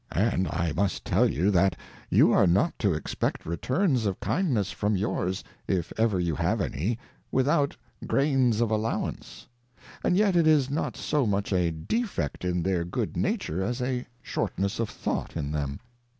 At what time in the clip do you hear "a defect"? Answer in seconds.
11.53-12.43